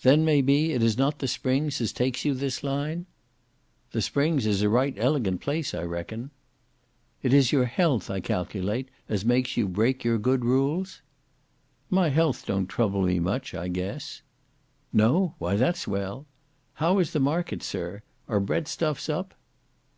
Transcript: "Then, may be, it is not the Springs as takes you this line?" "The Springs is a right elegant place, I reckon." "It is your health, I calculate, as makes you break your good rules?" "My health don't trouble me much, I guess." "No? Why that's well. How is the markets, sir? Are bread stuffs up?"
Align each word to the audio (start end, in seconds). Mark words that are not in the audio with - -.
"Then, 0.00 0.24
may 0.24 0.40
be, 0.40 0.72
it 0.72 0.82
is 0.82 0.96
not 0.96 1.18
the 1.18 1.28
Springs 1.28 1.82
as 1.82 1.92
takes 1.92 2.24
you 2.24 2.32
this 2.32 2.64
line?" 2.64 3.04
"The 3.92 4.00
Springs 4.00 4.46
is 4.46 4.62
a 4.62 4.70
right 4.70 4.94
elegant 4.96 5.42
place, 5.42 5.74
I 5.74 5.82
reckon." 5.82 6.30
"It 7.22 7.34
is 7.34 7.52
your 7.52 7.66
health, 7.66 8.08
I 8.10 8.20
calculate, 8.20 8.88
as 9.06 9.22
makes 9.26 9.54
you 9.54 9.68
break 9.68 10.02
your 10.02 10.16
good 10.16 10.46
rules?" 10.46 11.02
"My 11.90 12.08
health 12.08 12.46
don't 12.46 12.68
trouble 12.68 13.02
me 13.02 13.18
much, 13.20 13.52
I 13.54 13.68
guess." 13.68 14.22
"No? 14.94 15.34
Why 15.36 15.56
that's 15.56 15.86
well. 15.86 16.24
How 16.76 16.98
is 16.98 17.12
the 17.12 17.20
markets, 17.20 17.66
sir? 17.66 18.00
Are 18.28 18.40
bread 18.40 18.68
stuffs 18.68 19.10
up?" 19.10 19.34